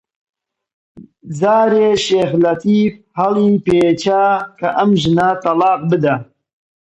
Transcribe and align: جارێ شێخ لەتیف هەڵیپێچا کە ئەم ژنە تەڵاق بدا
جارێ 1.39 1.89
شێخ 2.05 2.31
لەتیف 2.43 2.93
هەڵیپێچا 3.19 4.25
کە 4.59 4.69
ئەم 4.77 4.91
ژنە 5.01 5.29
تەڵاق 5.43 5.81
بدا 5.91 6.15